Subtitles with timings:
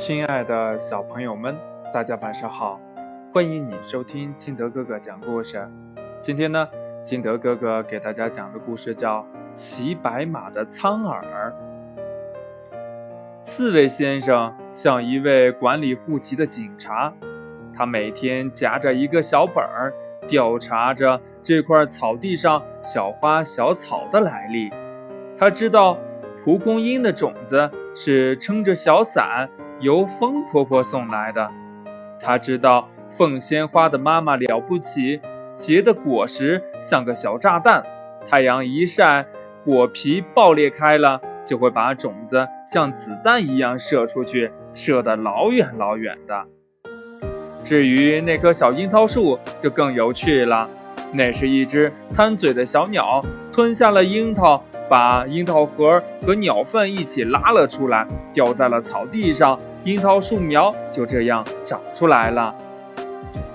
[0.00, 1.54] 亲爱的小朋友们，
[1.92, 2.80] 大家晚上好！
[3.34, 5.62] 欢迎你收听金德哥哥讲故事。
[6.22, 6.66] 今天呢，
[7.02, 9.18] 金德哥哥给大家讲的故事叫
[9.52, 11.52] 《骑白马的苍耳》。
[13.42, 17.12] 刺猬先生像一位管理户籍的警察，
[17.76, 19.92] 他每天夹着一个小本儿，
[20.26, 24.70] 调查着这块草地上小花小草的来历。
[25.38, 25.98] 他知道
[26.42, 29.46] 蒲公英的种子是撑着小伞。
[29.80, 31.50] 由风婆婆送来的，
[32.20, 35.20] 她知道凤仙花的妈妈了不起，
[35.56, 37.82] 结的果实像个小炸弹，
[38.28, 39.26] 太阳一晒，
[39.64, 46.44] 果皮爆裂开了，就会把种子像子弹一样射出去，射得老远老远的。
[47.64, 50.68] 至于那棵小樱桃树，就更有趣了，
[51.12, 54.62] 那是一只贪嘴的小鸟，吞下了樱桃。
[54.90, 58.04] 把樱桃核和鸟粪一起拉了出来，
[58.34, 62.52] 掉在了草地上，樱桃树苗就这样长出来了。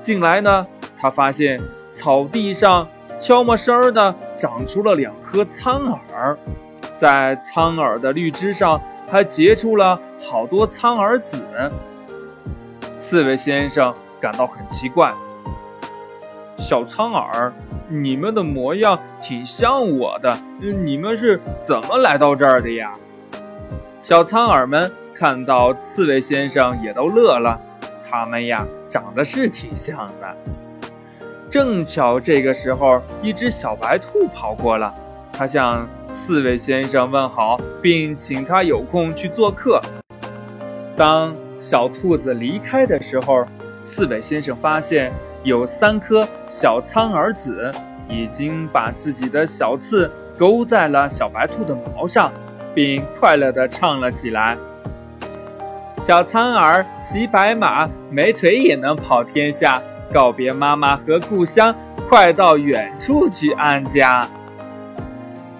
[0.00, 0.64] 近来呢，
[0.96, 1.60] 他发现
[1.90, 2.86] 草地上
[3.18, 6.38] 悄没声儿的长出了两颗苍耳，
[6.96, 11.42] 在苍耳的绿枝上还结出了好多苍耳籽。
[13.00, 15.12] 刺猬先生感到很奇怪，
[16.56, 17.52] 小苍耳。
[17.88, 22.92] 你们的模样挺像我的，你们是怎么来到这儿的呀？
[24.02, 27.60] 小苍耳们看到刺猬先生也都乐了，
[28.08, 30.36] 他们呀长得是挺像的。
[31.48, 34.92] 正巧这个时候，一只小白兔跑过了，
[35.32, 39.80] 它向刺猬先生问好，并请他有空去做客。
[40.96, 43.44] 当小兔子离开的时候，
[43.84, 45.12] 刺猬先生发现。
[45.46, 47.70] 有三颗小苍耳籽
[48.08, 52.32] 已经把自己的小刺勾在了小白兔的毛上，
[52.74, 54.58] 并快乐地唱了起来
[56.02, 59.80] ：“小苍耳骑白马，没腿也能跑天下。
[60.12, 61.72] 告别妈妈和故乡，
[62.08, 64.26] 快到远处去安家。”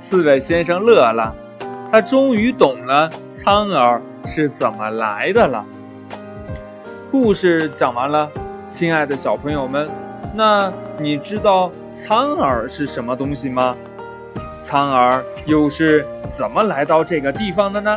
[0.00, 1.34] 刺猬先生乐了，
[1.92, 5.62] 他终于懂了苍耳是怎么来的了。
[7.10, 8.30] 故事讲完了。
[8.76, 9.88] 亲爱的小朋友们，
[10.34, 10.68] 那
[10.98, 13.76] 你知道苍耳是什么东西吗？
[14.60, 16.04] 苍耳又是
[16.36, 17.96] 怎么来到这个地方的呢？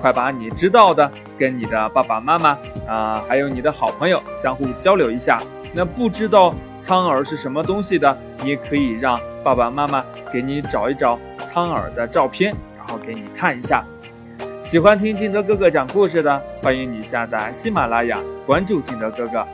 [0.00, 1.08] 快把你知道的
[1.38, 2.58] 跟你的爸爸妈妈
[2.88, 5.38] 啊，还有你的好朋友相互交流一下。
[5.72, 13.84] 那不知道苍耳是什么东西的，你也可以让爸爸妈妈给你找一找苍耳的照片，然后给你看一下。
[14.64, 19.46] 喜欢听金德哥哥讲故事的，欢迎你下载喜马拉雅，关注金德哥哥。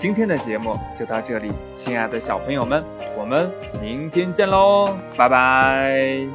[0.00, 2.82] 今天的节目就到这里，亲爱的小朋友们，
[3.18, 3.52] 我们
[3.82, 6.26] 明天见喽，拜拜。